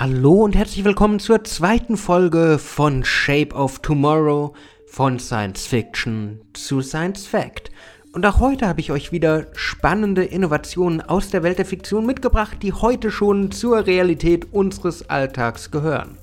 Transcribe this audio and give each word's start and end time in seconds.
Hallo 0.00 0.44
und 0.44 0.56
herzlich 0.56 0.82
willkommen 0.86 1.18
zur 1.18 1.44
zweiten 1.44 1.98
Folge 1.98 2.56
von 2.56 3.04
Shape 3.04 3.54
of 3.54 3.80
Tomorrow 3.80 4.54
von 4.86 5.18
Science 5.18 5.66
Fiction 5.66 6.40
zu 6.54 6.80
Science 6.80 7.26
Fact. 7.26 7.70
Und 8.14 8.24
auch 8.24 8.40
heute 8.40 8.66
habe 8.66 8.80
ich 8.80 8.92
euch 8.92 9.12
wieder 9.12 9.48
spannende 9.52 10.24
Innovationen 10.24 11.02
aus 11.02 11.28
der 11.28 11.42
Welt 11.42 11.58
der 11.58 11.66
Fiktion 11.66 12.06
mitgebracht, 12.06 12.62
die 12.62 12.72
heute 12.72 13.10
schon 13.10 13.50
zur 13.50 13.86
Realität 13.86 14.54
unseres 14.54 15.10
Alltags 15.10 15.70
gehören. 15.70 16.16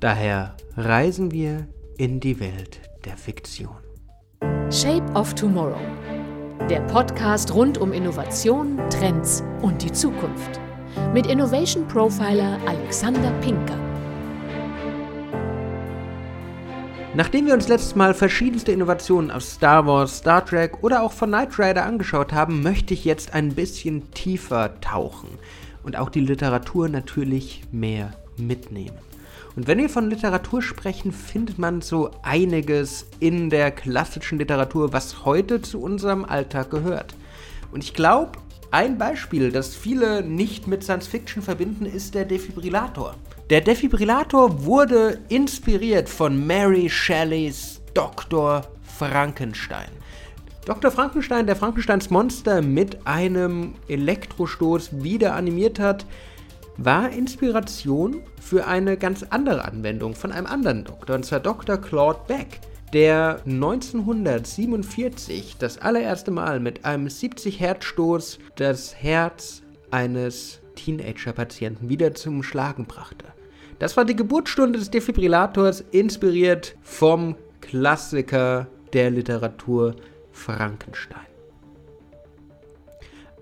Daher 0.00 0.56
reisen 0.74 1.30
wir 1.30 1.68
in 1.98 2.20
die 2.20 2.40
Welt 2.40 2.80
der 3.04 3.18
Fiktion. 3.18 3.76
Shape 4.70 5.12
of 5.12 5.34
Tomorrow. 5.34 5.76
Der 6.70 6.80
Podcast 6.80 7.52
rund 7.52 7.76
um 7.76 7.92
Innovation, 7.92 8.80
Trends 8.88 9.44
und 9.60 9.82
die 9.82 9.92
Zukunft 9.92 10.58
mit 11.12 11.26
Innovation 11.26 11.86
Profiler 11.88 12.58
Alexander 12.66 13.30
Pinker. 13.40 13.78
Nachdem 17.16 17.46
wir 17.46 17.54
uns 17.54 17.68
letztes 17.68 17.94
Mal 17.94 18.12
verschiedenste 18.12 18.72
Innovationen 18.72 19.30
aus 19.30 19.52
Star 19.52 19.86
Wars, 19.86 20.18
Star 20.18 20.44
Trek 20.44 20.82
oder 20.82 21.02
auch 21.02 21.12
von 21.12 21.28
Knight 21.28 21.58
Rider 21.58 21.84
angeschaut 21.84 22.32
haben, 22.32 22.62
möchte 22.62 22.92
ich 22.92 23.04
jetzt 23.04 23.34
ein 23.34 23.54
bisschen 23.54 24.10
tiefer 24.12 24.80
tauchen 24.80 25.28
und 25.84 25.96
auch 25.96 26.10
die 26.10 26.20
Literatur 26.20 26.88
natürlich 26.88 27.62
mehr 27.70 28.12
mitnehmen. 28.36 28.98
Und 29.54 29.68
wenn 29.68 29.78
wir 29.78 29.88
von 29.88 30.10
Literatur 30.10 30.62
sprechen, 30.62 31.12
findet 31.12 31.58
man 31.58 31.80
so 31.80 32.10
einiges 32.22 33.06
in 33.20 33.50
der 33.50 33.70
klassischen 33.70 34.38
Literatur, 34.38 34.92
was 34.92 35.24
heute 35.24 35.62
zu 35.62 35.80
unserem 35.80 36.24
Alltag 36.24 36.70
gehört. 36.70 37.14
Und 37.70 37.84
ich 37.84 37.94
glaube, 37.94 38.32
ein 38.74 38.98
Beispiel, 38.98 39.52
das 39.52 39.76
viele 39.76 40.24
nicht 40.24 40.66
mit 40.66 40.82
Science 40.82 41.06
Fiction 41.06 41.44
verbinden, 41.44 41.86
ist 41.86 42.12
der 42.12 42.24
Defibrillator. 42.24 43.14
Der 43.48 43.60
Defibrillator 43.60 44.64
wurde 44.64 45.20
inspiriert 45.28 46.08
von 46.08 46.44
Mary 46.44 46.90
Shelleys 46.90 47.80
Dr. 47.94 48.62
Frankenstein. 48.82 49.90
Dr. 50.66 50.90
Frankenstein, 50.90 51.46
der 51.46 51.54
Frankensteins 51.54 52.10
Monster 52.10 52.62
mit 52.62 53.06
einem 53.06 53.74
Elektrostoß 53.86 55.04
wieder 55.04 55.36
animiert 55.36 55.78
hat, 55.78 56.04
war 56.76 57.10
Inspiration 57.10 58.22
für 58.40 58.66
eine 58.66 58.96
ganz 58.96 59.22
andere 59.30 59.64
Anwendung 59.66 60.16
von 60.16 60.32
einem 60.32 60.48
anderen 60.48 60.82
Doktor, 60.82 61.14
und 61.14 61.24
zwar 61.24 61.38
Dr. 61.38 61.76
Claude 61.76 62.18
Beck 62.26 62.58
der 62.94 63.42
1947 63.44 65.56
das 65.58 65.76
allererste 65.78 66.30
Mal 66.30 66.60
mit 66.60 66.84
einem 66.84 67.08
70 67.08 67.58
Hertz 67.58 67.86
Stoß 67.86 68.38
das 68.54 68.94
Herz 68.94 69.62
eines 69.90 70.60
Teenager-Patienten 70.76 71.88
wieder 71.88 72.14
zum 72.14 72.44
Schlagen 72.44 72.86
brachte. 72.86 73.24
Das 73.80 73.96
war 73.96 74.04
die 74.04 74.14
Geburtsstunde 74.14 74.78
des 74.78 74.92
Defibrillators, 74.92 75.80
inspiriert 75.90 76.76
vom 76.82 77.34
Klassiker 77.60 78.68
der 78.92 79.10
Literatur 79.10 79.96
Frankenstein. 80.30 81.26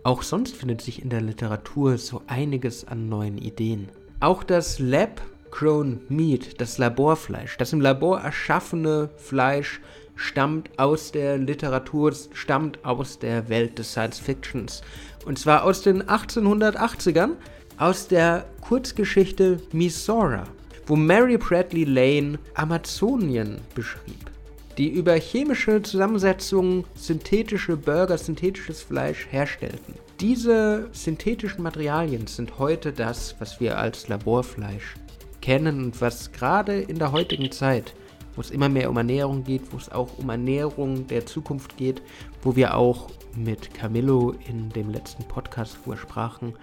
Auch 0.03 0.23
sonst 0.23 0.57
findet 0.57 0.81
sich 0.81 1.03
in 1.03 1.11
der 1.11 1.21
Literatur 1.21 1.99
so 1.99 2.23
einiges 2.27 2.89
an 2.89 3.11
neuen 3.11 3.37
Ideen. 3.37 3.91
Auch 4.21 4.45
das 4.45 4.79
Lab 4.79 5.21
Grown 5.53 6.01
Meat, 6.09 6.61
das 6.61 6.79
Laborfleisch. 6.79 7.57
Das 7.59 7.73
im 7.73 7.81
Labor 7.81 8.21
erschaffene 8.21 9.11
Fleisch 9.17 9.81
stammt 10.17 10.71
aus 10.79 11.13
der 11.13 11.39
Literatur, 11.39 12.13
stammt 12.33 12.85
aus 12.85 13.19
der 13.19 13.49
Welt 13.49 13.79
des 13.79 13.93
Science 13.93 14.19
Fictions. 14.19 14.83
Und 15.25 15.39
zwar 15.39 15.65
aus 15.65 15.83
den 15.83 16.03
1880ern, 16.03 17.33
aus 17.77 18.09
der 18.09 18.47
Kurzgeschichte 18.63 19.61
Misora, 19.73 20.45
wo 20.87 20.97
Mary 20.97 21.37
Bradley 21.37 21.85
Lane 21.85 22.39
Amazonien 22.55 23.61
beschrieb, 23.75 24.31
die 24.79 24.89
über 24.89 25.15
chemische 25.15 25.83
Zusammensetzungen 25.83 26.85
synthetische 26.95 27.77
Burger, 27.77 28.17
synthetisches 28.19 28.83
Fleisch 28.83 29.27
herstellten. 29.31 29.95
Diese 30.19 30.89
synthetischen 30.93 31.63
Materialien 31.63 32.27
sind 32.27 32.59
heute 32.59 32.93
das, 32.93 33.35
was 33.39 33.61
wir 33.61 33.79
als 33.79 34.09
Laborfleisch 34.09 34.95
kennen 35.43 35.85
und 35.85 36.01
was 36.01 36.33
gerade 36.33 36.81
in 36.81 36.99
der 36.99 37.13
heutigen 37.13 37.51
Zeit, 37.53 37.95
wo 38.35 38.41
es 38.41 38.51
immer 38.51 38.71
mehr 38.71 38.89
um 38.89 38.97
Ernährung 38.97 39.45
geht, 39.45 39.73
wo 39.73 39.77
es 39.77 39.93
auch 39.93 40.17
um 40.17 40.31
Ernährung 40.31 41.07
der 41.09 41.27
Zukunft 41.27 41.77
geht, 41.77 42.01
wo 42.43 42.57
wir 42.57 42.75
auch 42.75 43.11
mit 43.37 43.75
Camillo 43.75 44.35
in 44.49 44.71
dem 44.71 44.89
letzten 44.89 45.25
Podcast 45.25 45.77
drüber 45.85 45.99
sprachen, 45.99 46.55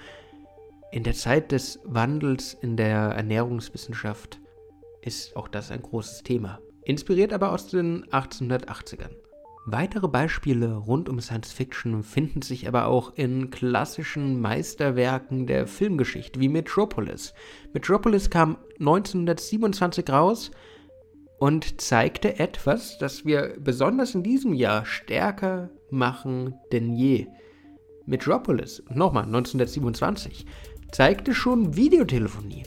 in 0.91 1.03
der 1.03 1.13
Zeit 1.13 1.51
des 1.51 1.79
Wandels 1.83 2.55
in 2.55 2.75
der 2.75 3.11
Ernährungswissenschaft 3.11 4.39
ist 5.01 5.35
auch 5.35 5.47
das 5.47 5.69
ein 5.69 5.83
großes 5.83 6.23
Thema. 6.23 6.59
Inspiriert 6.83 7.31
aber 7.31 7.51
aus 7.51 7.67
den 7.67 8.05
1880ern. 8.07 9.11
Weitere 9.71 10.07
Beispiele 10.07 10.73
rund 10.73 11.09
um 11.09 11.21
Science 11.21 11.51
Fiction 11.51 12.01
finden 12.01 12.41
sich 12.41 12.67
aber 12.67 12.87
auch 12.87 13.13
in 13.13 13.51
klassischen 13.51 14.41
Meisterwerken 14.41 15.45
der 15.45 15.67
Filmgeschichte 15.67 16.39
wie 16.39 16.49
Metropolis. 16.49 17.35
Metropolis 17.71 18.31
kam 18.31 18.57
1927 18.79 20.09
raus 20.09 20.49
und 21.37 21.79
zeigte 21.81 22.39
etwas, 22.39 22.97
das 22.97 23.25
wir 23.25 23.57
besonders 23.59 24.15
in 24.15 24.23
diesem 24.23 24.53
Jahr 24.53 24.87
stärker 24.87 25.69
machen 25.91 26.55
denn 26.71 26.95
je. 26.95 27.27
Metropolis, 28.07 28.81
nochmal 28.89 29.25
1927, 29.25 30.47
zeigte 30.91 31.35
schon 31.35 31.75
Videotelefonie. 31.75 32.63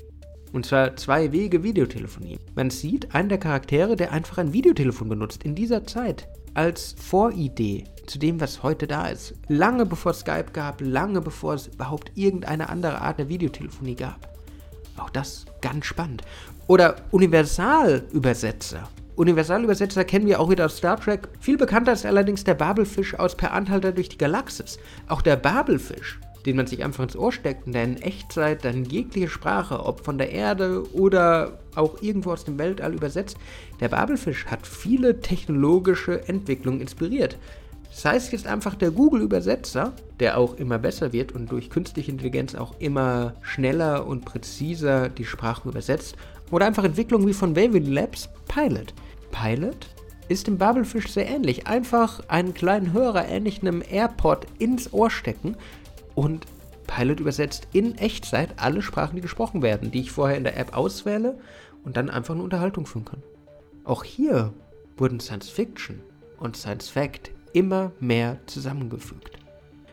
Und 0.52 0.66
zwar 0.66 0.94
zwei 0.94 1.32
Wege 1.32 1.64
Videotelefonie. 1.64 2.38
Man 2.54 2.70
sieht 2.70 3.12
einen 3.12 3.28
der 3.28 3.38
Charaktere, 3.38 3.96
der 3.96 4.12
einfach 4.12 4.38
ein 4.38 4.52
Videotelefon 4.52 5.08
benutzt 5.08 5.42
in 5.42 5.56
dieser 5.56 5.84
Zeit 5.84 6.28
als 6.54 6.94
Voridee 6.98 7.84
zu 8.06 8.18
dem, 8.18 8.40
was 8.40 8.62
heute 8.62 8.86
da 8.86 9.06
ist. 9.06 9.34
Lange 9.48 9.86
bevor 9.86 10.12
Skype 10.12 10.52
gab, 10.52 10.80
lange 10.80 11.20
bevor 11.20 11.54
es 11.54 11.68
überhaupt 11.68 12.12
irgendeine 12.14 12.68
andere 12.68 13.00
Art 13.00 13.18
der 13.18 13.28
Videotelefonie 13.28 13.94
gab. 13.94 14.28
Auch 14.96 15.10
das 15.10 15.46
ganz 15.60 15.86
spannend. 15.86 16.22
Oder 16.66 16.96
Universalübersetzer. 17.10 18.88
Universalübersetzer 19.16 20.04
kennen 20.04 20.26
wir 20.26 20.40
auch 20.40 20.50
wieder 20.50 20.66
aus 20.66 20.78
Star 20.78 20.98
Trek. 20.98 21.28
Viel 21.40 21.56
bekannter 21.56 21.92
ist 21.92 22.06
allerdings 22.06 22.44
der 22.44 22.54
Babelfisch 22.54 23.14
aus 23.18 23.36
Per 23.36 23.52
Anhalter 23.52 23.92
durch 23.92 24.08
die 24.08 24.18
Galaxis. 24.18 24.78
Auch 25.08 25.22
der 25.22 25.36
Babelfisch 25.36 26.18
den 26.46 26.56
man 26.56 26.66
sich 26.66 26.84
einfach 26.84 27.04
ins 27.04 27.16
Ohr 27.16 27.32
steckt 27.32 27.66
und 27.66 27.72
der 27.72 27.84
in 27.84 28.02
Echtzeit 28.02 28.64
dann 28.64 28.84
jegliche 28.84 29.28
Sprache, 29.28 29.84
ob 29.84 30.04
von 30.04 30.18
der 30.18 30.30
Erde 30.30 30.82
oder 30.92 31.58
auch 31.74 32.02
irgendwo 32.02 32.32
aus 32.32 32.44
dem 32.44 32.58
Weltall 32.58 32.94
übersetzt. 32.94 33.36
Der 33.80 33.88
Babelfisch 33.88 34.46
hat 34.46 34.66
viele 34.66 35.20
technologische 35.20 36.28
Entwicklungen 36.28 36.80
inspiriert. 36.80 37.38
Das 37.90 38.04
heißt 38.06 38.32
jetzt 38.32 38.46
einfach 38.46 38.74
der 38.74 38.90
Google-Übersetzer, 38.90 39.92
der 40.18 40.38
auch 40.38 40.54
immer 40.54 40.78
besser 40.78 41.12
wird 41.12 41.32
und 41.32 41.52
durch 41.52 41.68
künstliche 41.68 42.10
Intelligenz 42.10 42.54
auch 42.54 42.74
immer 42.78 43.34
schneller 43.42 44.06
und 44.06 44.24
präziser 44.24 45.10
die 45.10 45.26
Sprachen 45.26 45.70
übersetzt. 45.70 46.16
Oder 46.50 46.66
einfach 46.66 46.84
Entwicklungen 46.84 47.26
wie 47.26 47.34
von 47.34 47.54
Waverly 47.54 47.90
Labs, 47.90 48.30
Pilot. 48.48 48.94
Pilot 49.30 49.88
ist 50.28 50.46
dem 50.46 50.56
Babelfisch 50.56 51.08
sehr 51.08 51.28
ähnlich. 51.28 51.66
Einfach 51.66 52.20
einen 52.28 52.54
kleinen 52.54 52.94
Hörer 52.94 53.28
ähnlich 53.28 53.60
einem 53.60 53.82
AirPod 53.86 54.46
ins 54.58 54.92
Ohr 54.92 55.10
stecken 55.10 55.56
und 56.14 56.46
Pilot 56.86 57.20
übersetzt 57.20 57.68
in 57.72 57.96
Echtzeit 57.96 58.54
alle 58.56 58.82
Sprachen, 58.82 59.16
die 59.16 59.22
gesprochen 59.22 59.62
werden, 59.62 59.90
die 59.90 60.00
ich 60.00 60.12
vorher 60.12 60.36
in 60.36 60.44
der 60.44 60.56
App 60.58 60.76
auswähle 60.76 61.38
und 61.84 61.96
dann 61.96 62.10
einfach 62.10 62.34
eine 62.34 62.42
Unterhaltung 62.42 62.86
führen 62.86 63.04
kann. 63.04 63.22
Auch 63.84 64.04
hier 64.04 64.52
wurden 64.96 65.20
Science 65.20 65.48
Fiction 65.48 66.00
und 66.38 66.56
Science 66.56 66.88
Fact 66.88 67.30
immer 67.52 67.92
mehr 68.00 68.38
zusammengefügt. 68.46 69.38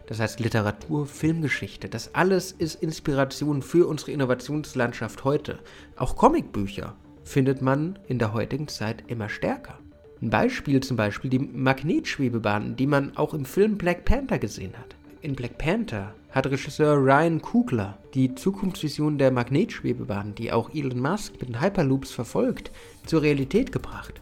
Das 0.07 0.19
heißt 0.19 0.39
Literatur, 0.39 1.05
Filmgeschichte, 1.05 1.87
das 1.87 2.15
alles 2.15 2.51
ist 2.51 2.81
Inspiration 2.81 3.61
für 3.61 3.87
unsere 3.87 4.11
Innovationslandschaft 4.11 5.23
heute. 5.23 5.59
Auch 5.97 6.15
Comicbücher 6.15 6.95
findet 7.23 7.61
man 7.61 7.99
in 8.07 8.17
der 8.17 8.33
heutigen 8.33 8.67
Zeit 8.67 9.03
immer 9.07 9.29
stärker. 9.29 9.77
Ein 10.21 10.31
Beispiel 10.31 10.81
zum 10.81 10.97
Beispiel 10.97 11.29
die 11.29 11.39
Magnetschwebebahnen, 11.39 12.75
die 12.75 12.87
man 12.87 13.15
auch 13.17 13.33
im 13.33 13.45
Film 13.45 13.77
Black 13.77 14.03
Panther 14.03 14.39
gesehen 14.39 14.73
hat. 14.77 14.95
In 15.21 15.35
Black 15.35 15.57
Panther 15.57 16.13
hat 16.31 16.47
Regisseur 16.47 16.95
Ryan 16.95 17.41
Coogler 17.41 17.97
die 18.13 18.35
Zukunftsvision 18.35 19.17
der 19.17 19.31
Magnetschwebebahn, 19.31 20.33
die 20.33 20.49
auch 20.49 20.73
Elon 20.73 21.01
Musk 21.01 21.33
mit 21.41 21.49
den 21.49 21.59
Hyperloops 21.59 22.11
verfolgt, 22.11 22.71
zur 23.05 23.21
Realität 23.21 23.73
gebracht. 23.73 24.21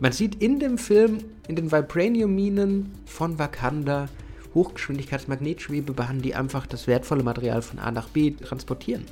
Man 0.00 0.10
sieht 0.10 0.42
in 0.42 0.58
dem 0.58 0.76
Film 0.76 1.18
in 1.46 1.54
den 1.54 1.70
Vibranium-Minen 1.70 2.90
von 3.06 3.38
Wakanda 3.38 4.08
Hochgeschwindigkeitsmagnetschwebebahnen, 4.54 6.20
die 6.20 6.34
einfach 6.34 6.66
das 6.66 6.88
wertvolle 6.88 7.22
Material 7.22 7.62
von 7.62 7.78
A 7.78 7.92
nach 7.92 8.08
B 8.08 8.32
transportieren. 8.32 9.04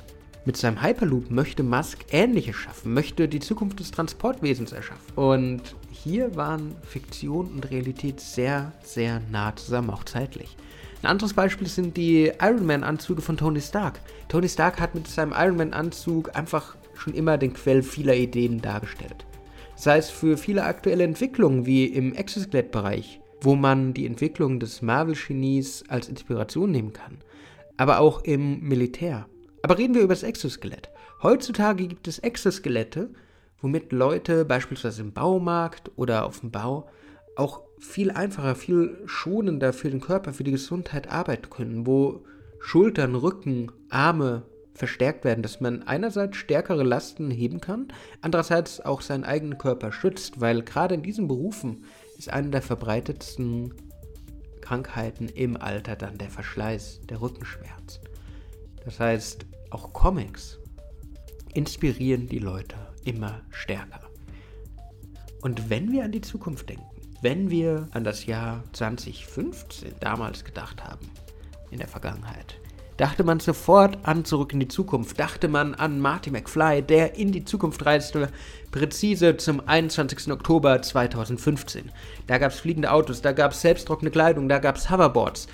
Mit 0.43 0.57
seinem 0.57 0.83
Hyperloop 0.83 1.31
möchte 1.31 1.63
Musk 1.63 1.99
Ähnliches 2.11 2.57
schaffen, 2.57 2.93
möchte 2.93 3.29
die 3.29 3.39
Zukunft 3.39 3.79
des 3.79 3.91
Transportwesens 3.91 4.73
erschaffen. 4.73 5.13
Und 5.15 5.61
hier 5.89 6.35
waren 6.35 6.75
Fiktion 6.81 7.47
und 7.47 7.71
Realität 7.71 8.19
sehr, 8.19 8.73
sehr 8.83 9.21
nah 9.31 9.55
zusammen, 9.55 9.89
auch 9.89 10.03
zeitlich. 10.03 10.57
Ein 11.03 11.09
anderes 11.09 11.33
Beispiel 11.33 11.67
sind 11.67 11.97
die 11.97 12.31
Iron 12.41 12.65
Man-Anzüge 12.65 13.21
von 13.21 13.35
Tony 13.35 13.59
Stark. 13.59 13.99
Tony 14.29 14.47
Stark 14.47 14.79
hat 14.79 14.95
mit 14.95 15.05
seinem 15.05 15.33
Iron 15.37 15.57
Man-Anzug 15.57 16.33
einfach 16.33 16.77
schon 16.95 17.13
immer 17.13 17.37
den 17.37 17.53
Quell 17.53 17.83
vieler 17.83 18.15
Ideen 18.15 18.61
dargestellt. 18.61 19.25
Sei 19.75 19.97
es 19.97 20.09
für 20.09 20.37
viele 20.37 20.63
aktuelle 20.63 21.03
Entwicklungen 21.03 21.65
wie 21.65 21.87
im 21.87 22.13
Exoskelett-Bereich, 22.13 23.19
wo 23.41 23.55
man 23.55 23.93
die 23.93 24.05
Entwicklung 24.05 24.61
des 24.61 24.81
Marvel-Genies 24.81 25.83
als 25.89 26.07
Inspiration 26.07 26.71
nehmen 26.71 26.93
kann, 26.93 27.17
aber 27.75 27.99
auch 27.99 28.23
im 28.23 28.61
Militär. 28.61 29.27
Aber 29.61 29.77
reden 29.77 29.95
wir 29.95 30.03
über 30.03 30.13
das 30.13 30.23
Exoskelett. 30.23 30.89
Heutzutage 31.21 31.85
gibt 31.85 32.07
es 32.07 32.19
Exoskelette, 32.19 33.09
womit 33.59 33.91
Leute 33.91 34.45
beispielsweise 34.45 35.01
im 35.01 35.11
Baumarkt 35.11 35.91
oder 35.97 36.25
auf 36.25 36.39
dem 36.39 36.51
Bau 36.51 36.87
auch 37.35 37.61
viel 37.79 38.11
einfacher, 38.11 38.55
viel 38.55 39.01
schonender 39.05 39.73
für 39.73 39.89
den 39.89 40.01
Körper, 40.01 40.33
für 40.33 40.43
die 40.43 40.51
Gesundheit 40.51 41.11
arbeiten 41.11 41.49
können, 41.49 41.85
wo 41.85 42.23
Schultern, 42.59 43.15
Rücken, 43.15 43.71
Arme 43.89 44.43
verstärkt 44.73 45.23
werden, 45.23 45.43
dass 45.43 45.61
man 45.61 45.83
einerseits 45.83 46.37
stärkere 46.37 46.83
Lasten 46.83 47.29
heben 47.29 47.61
kann, 47.61 47.89
andererseits 48.21 48.81
auch 48.81 49.01
seinen 49.01 49.23
eigenen 49.23 49.57
Körper 49.57 49.91
schützt, 49.91 50.41
weil 50.41 50.63
gerade 50.63 50.95
in 50.95 51.03
diesen 51.03 51.27
Berufen 51.27 51.83
ist 52.17 52.29
eine 52.31 52.49
der 52.49 52.61
verbreitetsten 52.61 53.73
Krankheiten 54.61 55.27
im 55.27 55.57
Alter 55.57 55.95
dann 55.95 56.17
der 56.17 56.29
Verschleiß, 56.29 57.01
der 57.09 57.21
Rückenschmerz. 57.21 57.99
Das 58.85 58.99
heißt, 58.99 59.45
auch 59.69 59.93
Comics 59.93 60.59
inspirieren 61.53 62.27
die 62.27 62.39
Leute 62.39 62.75
immer 63.03 63.41
stärker. 63.49 64.01
Und 65.41 65.69
wenn 65.69 65.91
wir 65.91 66.05
an 66.05 66.11
die 66.11 66.21
Zukunft 66.21 66.69
denken, 66.69 66.92
wenn 67.23 67.49
wir 67.49 67.87
an 67.91 68.03
das 68.03 68.25
Jahr 68.25 68.63
2015 68.73 69.93
damals 70.01 70.43
gedacht 70.43 70.83
haben, 70.83 71.09
in 71.71 71.79
der 71.79 71.87
Vergangenheit, 71.87 72.59
dachte 72.97 73.23
man 73.23 73.39
sofort 73.39 73.97
an 74.03 74.25
Zurück 74.25 74.51
in 74.51 74.59
die 74.59 74.67
Zukunft, 74.67 75.17
dachte 75.17 75.47
man 75.47 75.73
an 75.73 76.01
Marty 76.01 76.31
McFly, 76.31 76.81
der 76.81 77.15
in 77.15 77.31
die 77.31 77.45
Zukunft 77.45 77.85
reiste, 77.85 78.27
präzise 78.71 79.37
zum 79.37 79.65
21. 79.65 80.31
Oktober 80.33 80.81
2015. 80.81 81.91
Da 82.27 82.37
gab 82.37 82.51
es 82.51 82.59
fliegende 82.59 82.91
Autos, 82.91 83.21
da 83.21 83.31
gab 83.31 83.53
es 83.53 83.61
selbsttrockene 83.61 84.11
Kleidung, 84.11 84.49
da 84.49 84.59
gab 84.59 84.75
es 84.75 84.91
Hoverboards. 84.91 85.47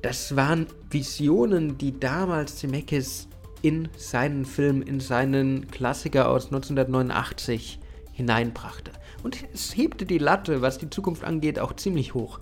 Das 0.00 0.34
waren 0.34 0.66
Visionen, 0.90 1.76
die 1.76 2.00
damals 2.00 2.56
Zemeckis 2.56 3.28
in 3.60 3.90
seinen 3.98 4.46
Film, 4.46 4.80
in 4.80 4.98
seinen 4.98 5.70
Klassiker 5.70 6.30
aus 6.30 6.46
1989 6.46 7.80
hineinbrachte. 8.14 8.92
Und 9.22 9.44
es 9.52 9.76
hebte 9.76 10.06
die 10.06 10.18
Latte, 10.18 10.62
was 10.62 10.78
die 10.78 10.90
Zukunft 10.90 11.24
angeht, 11.24 11.58
auch 11.58 11.74
ziemlich 11.74 12.14
hoch. 12.14 12.40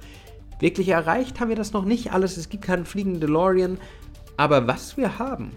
Wirklich 0.61 0.89
erreicht 0.89 1.41
haben 1.41 1.49
wir 1.49 1.57
das 1.57 1.73
noch 1.73 1.85
nicht 1.85 2.13
alles. 2.13 2.37
Es 2.37 2.49
gibt 2.49 2.65
keinen 2.65 2.85
fliegenden 2.85 3.21
DeLorean. 3.21 3.79
Aber 4.37 4.69
was 4.69 4.97
wir 4.97 5.19
haben, 5.19 5.51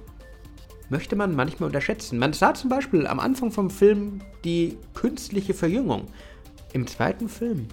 möchte 0.89 1.15
man 1.15 1.35
manchmal 1.35 1.67
unterschätzen. 1.67 2.17
Man 2.19 2.33
sah 2.33 2.53
zum 2.53 2.69
Beispiel 2.69 3.07
am 3.07 3.19
Anfang 3.19 3.51
vom 3.51 3.69
Film 3.69 4.21
die 4.43 4.77
künstliche 4.93 5.53
Verjüngung. 5.53 6.07
Im 6.73 6.87
zweiten 6.87 7.29
Film 7.29 7.67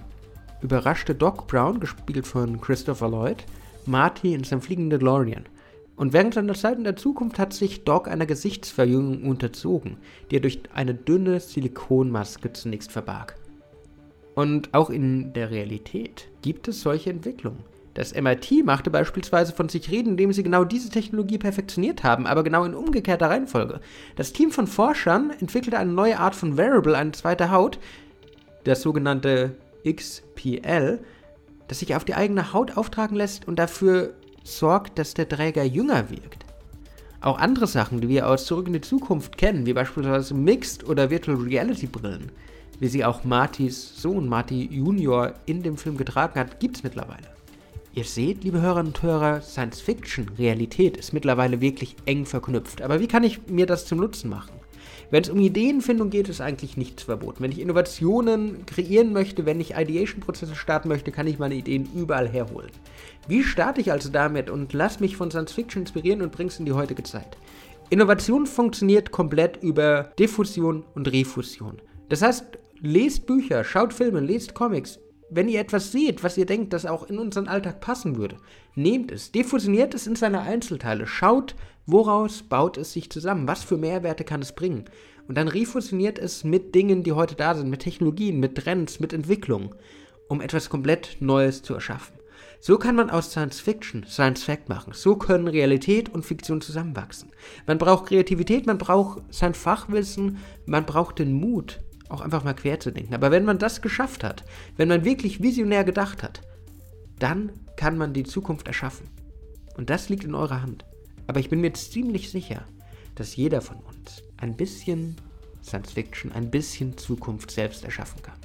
überraschte 0.61 1.13
Doc 1.13 1.47
Brown, 1.47 1.79
gespielt 1.79 2.25
von 2.25 2.61
Christopher 2.61 3.09
Lloyd, 3.09 3.45
Marty 3.85 4.33
in 4.33 4.43
seinem 4.43 4.61
fliegenden 4.61 4.99
DeLorean. 4.99 5.45
Und 5.95 6.13
während 6.13 6.33
seiner 6.33 6.53
Zeit 6.53 6.77
in 6.77 6.83
der 6.83 6.95
Zukunft 6.95 7.37
hat 7.37 7.53
sich 7.53 7.83
Doc 7.83 8.07
einer 8.07 8.25
Gesichtsverjüngung 8.25 9.23
unterzogen, 9.23 9.97
die 10.31 10.37
er 10.37 10.41
durch 10.41 10.61
eine 10.73 10.95
dünne 10.95 11.39
Silikonmaske 11.39 12.51
zunächst 12.53 12.91
verbarg. 12.91 13.35
Und 14.35 14.73
auch 14.73 14.89
in 14.89 15.33
der 15.33 15.51
Realität 15.51 16.29
gibt 16.41 16.67
es 16.67 16.81
solche 16.81 17.11
Entwicklungen. 17.11 17.63
Das 17.93 18.15
MIT 18.15 18.65
machte 18.65 18.89
beispielsweise 18.89 19.53
von 19.53 19.69
sich 19.69 19.91
reden, 19.91 20.11
indem 20.11 20.33
sie 20.33 20.41
genau 20.41 20.63
diese 20.63 20.89
Technologie 20.89 21.37
perfektioniert 21.37 22.03
haben, 22.03 22.25
aber 22.25 22.43
genau 22.43 22.65
in 22.65 22.73
umgekehrter 22.73 23.29
Reihenfolge. 23.29 23.81
Das 24.15 24.33
Team 24.33 24.49
von 24.49 24.65
Forschern 24.65 25.31
entwickelte 25.39 25.77
eine 25.77 25.91
neue 25.91 26.17
Art 26.17 26.33
von 26.33 26.57
Variable, 26.57 26.97
eine 26.97 27.11
zweite 27.11 27.51
Haut, 27.51 27.77
das 28.63 28.81
sogenannte 28.81 29.57
XPL, 29.87 30.99
das 31.67 31.79
sich 31.79 31.95
auf 31.95 32.03
die 32.03 32.15
eigene 32.15 32.51
Haut 32.53 32.77
auftragen 32.77 33.15
lässt 33.15 33.47
und 33.47 33.59
dafür 33.59 34.15
sorgt, 34.43 34.99
dass 34.99 35.13
der 35.13 35.27
Träger 35.27 35.63
jünger 35.63 36.09
wirkt. 36.09 36.45
Auch 37.21 37.39
andere 37.39 37.67
Sachen, 37.67 38.01
die 38.01 38.09
wir 38.09 38.27
aus 38.27 38.45
Zurück 38.45 38.67
in 38.67 38.73
die 38.73 38.81
Zukunft 38.81 39.37
kennen, 39.37 39.65
wie 39.65 39.73
beispielsweise 39.73 40.33
Mixed 40.33 40.83
oder 40.83 41.09
Virtual 41.09 41.37
Reality 41.37 41.87
Brillen, 41.87 42.31
wie 42.79 42.87
sie 42.89 43.05
auch 43.05 43.23
Martys 43.23 44.01
Sohn, 44.01 44.27
Marty 44.27 44.67
Junior, 44.69 45.33
in 45.45 45.63
dem 45.63 45.77
Film 45.77 45.95
getragen 45.95 46.39
hat, 46.39 46.59
gibt 46.59 46.77
es 46.77 46.83
mittlerweile. 46.83 47.33
Ihr 47.95 48.03
seht, 48.03 48.43
liebe 48.43 48.59
Hörerinnen 48.59 48.87
und 48.87 49.03
Hörer, 49.03 49.41
Science 49.41 49.79
Fiction, 49.79 50.27
Realität 50.37 50.97
ist 50.97 51.13
mittlerweile 51.13 51.61
wirklich 51.61 51.95
eng 52.05 52.25
verknüpft. 52.25 52.81
Aber 52.81 52.99
wie 52.99 53.07
kann 53.07 53.23
ich 53.23 53.47
mir 53.47 53.67
das 53.67 53.85
zum 53.85 53.99
Nutzen 53.99 54.29
machen? 54.29 54.62
Wenn 55.13 55.21
es 55.21 55.29
um 55.29 55.39
Ideenfindung 55.39 56.09
geht, 56.09 56.27
ist 56.27 56.41
eigentlich 56.41 56.75
nichts 56.75 57.03
verboten. 57.03 57.43
Wenn 57.43 57.51
ich 57.51 57.59
Innovationen 57.59 58.65
kreieren 58.65 59.13
möchte, 59.13 59.45
wenn 59.45 59.59
ich 59.59 59.75
Ideation-Prozesse 59.75 60.55
starten 60.55 60.89
möchte, 60.89 61.11
kann 61.11 61.27
ich 61.27 61.37
meine 61.37 61.53
Ideen 61.53 61.87
überall 61.93 62.27
herholen. 62.27 62.71
Wie 63.27 63.43
starte 63.43 63.79
ich 63.79 63.91
also 63.91 64.09
damit 64.09 64.49
und 64.49 64.73
lass 64.73 64.99
mich 65.01 65.15
von 65.15 65.29
Science 65.29 65.51
Fiction 65.51 65.83
inspirieren 65.83 66.23
und 66.23 66.31
bring's 66.31 66.57
in 66.57 66.65
die 66.65 66.71
heutige 66.71 67.03
Zeit? 67.03 67.37
Innovation 67.91 68.47
funktioniert 68.47 69.11
komplett 69.11 69.61
über 69.61 70.11
Diffusion 70.17 70.83
und 70.95 71.07
Refusion. 71.11 71.79
Das 72.09 72.23
heißt, 72.23 72.45
lest 72.81 73.27
Bücher, 73.27 73.63
schaut 73.63 73.93
Filme, 73.93 74.19
lest 74.19 74.55
Comics, 74.55 74.97
wenn 75.29 75.47
ihr 75.47 75.59
etwas 75.59 75.91
seht, 75.91 76.23
was 76.23 76.39
ihr 76.39 76.47
denkt, 76.47 76.73
das 76.73 76.87
auch 76.87 77.07
in 77.07 77.19
unseren 77.19 77.47
Alltag 77.47 77.81
passen 77.81 78.17
würde, 78.17 78.37
nehmt 78.73 79.11
es, 79.11 79.31
defusioniert 79.31 79.93
es 79.93 80.07
in 80.07 80.15
seine 80.15 80.41
Einzelteile, 80.41 81.05
schaut, 81.05 81.55
woraus 81.85 82.43
baut 82.43 82.77
es 82.77 82.93
sich 82.93 83.09
zusammen, 83.09 83.47
was 83.47 83.63
für 83.63 83.77
Mehrwerte 83.77 84.23
kann 84.23 84.41
es 84.41 84.53
bringen. 84.53 84.85
Und 85.27 85.37
dann 85.37 85.47
refusioniert 85.47 86.19
es 86.19 86.43
mit 86.43 86.75
Dingen, 86.75 87.03
die 87.03 87.13
heute 87.13 87.35
da 87.35 87.55
sind, 87.55 87.69
mit 87.69 87.81
Technologien, 87.81 88.39
mit 88.39 88.55
Trends, 88.55 88.99
mit 88.99 89.13
Entwicklungen, 89.13 89.73
um 90.27 90.41
etwas 90.41 90.69
komplett 90.69 91.17
Neues 91.19 91.61
zu 91.61 91.73
erschaffen. 91.73 92.15
So 92.59 92.77
kann 92.77 92.95
man 92.95 93.09
aus 93.09 93.31
Science 93.31 93.59
Fiction 93.59 94.05
Science 94.07 94.43
Fact 94.43 94.69
machen. 94.69 94.93
So 94.93 95.15
können 95.15 95.47
Realität 95.47 96.09
und 96.09 96.25
Fiktion 96.25 96.61
zusammenwachsen. 96.61 97.29
Man 97.67 97.77
braucht 97.77 98.07
Kreativität, 98.07 98.65
man 98.65 98.77
braucht 98.77 99.21
sein 99.33 99.53
Fachwissen, 99.53 100.37
man 100.65 100.85
braucht 100.85 101.19
den 101.19 101.33
Mut, 101.33 101.81
auch 102.09 102.21
einfach 102.21 102.43
mal 102.43 102.53
quer 102.53 102.79
zu 102.79 102.91
denken. 102.91 103.15
Aber 103.15 103.31
wenn 103.31 103.43
man 103.43 103.59
das 103.59 103.81
geschafft 103.81 104.23
hat, 104.23 104.45
wenn 104.77 104.87
man 104.87 105.03
wirklich 105.03 105.41
visionär 105.41 105.83
gedacht 105.83 106.23
hat, 106.23 106.41
dann 107.19 107.51
kann 107.75 107.97
man 107.97 108.13
die 108.13 108.23
Zukunft 108.23 108.67
erschaffen. 108.67 109.09
Und 109.75 109.89
das 109.89 110.09
liegt 110.09 110.23
in 110.23 110.35
eurer 110.35 110.61
Hand. 110.61 110.85
Aber 111.27 111.39
ich 111.39 111.49
bin 111.49 111.61
mir 111.61 111.73
ziemlich 111.73 112.29
sicher, 112.29 112.63
dass 113.15 113.35
jeder 113.35 113.61
von 113.61 113.77
uns 113.77 114.23
ein 114.37 114.55
bisschen 114.55 115.15
Science 115.63 115.91
Fiction, 115.91 116.31
ein 116.33 116.51
bisschen 116.51 116.97
Zukunft 116.97 117.51
selbst 117.51 117.83
erschaffen 117.83 118.21
kann. 118.21 118.37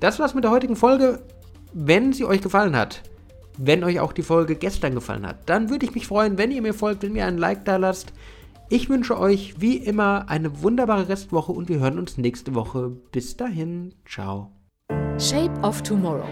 Das 0.00 0.18
war's 0.18 0.34
mit 0.34 0.44
der 0.44 0.50
heutigen 0.50 0.76
Folge. 0.76 1.22
Wenn 1.72 2.12
sie 2.12 2.24
euch 2.24 2.40
gefallen 2.40 2.74
hat, 2.74 3.02
wenn 3.58 3.84
euch 3.84 4.00
auch 4.00 4.12
die 4.12 4.22
Folge 4.22 4.56
gestern 4.56 4.94
gefallen 4.94 5.26
hat, 5.26 5.48
dann 5.48 5.70
würde 5.70 5.86
ich 5.86 5.94
mich 5.94 6.06
freuen, 6.06 6.38
wenn 6.38 6.50
ihr 6.50 6.62
mir 6.62 6.74
folgt, 6.74 7.02
wenn 7.02 7.14
ihr 7.14 7.26
einen 7.26 7.38
Like 7.38 7.64
da 7.64 7.76
lasst. 7.76 8.12
Ich 8.68 8.88
wünsche 8.88 9.18
euch 9.18 9.60
wie 9.60 9.76
immer 9.76 10.28
eine 10.28 10.62
wunderbare 10.62 11.08
Restwoche 11.08 11.52
und 11.52 11.68
wir 11.68 11.80
hören 11.80 11.98
uns 11.98 12.18
nächste 12.18 12.54
Woche. 12.54 12.90
Bis 13.12 13.36
dahin, 13.36 13.94
ciao. 14.08 14.52
Shape 15.18 15.60
of 15.62 15.82
Tomorrow. 15.82 16.28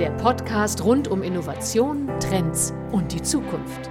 Der 0.00 0.10
Podcast 0.12 0.82
rund 0.82 1.08
um 1.08 1.22
Innovation, 1.22 2.08
Trends 2.18 2.72
und 2.90 3.12
die 3.12 3.22
Zukunft. 3.22 3.90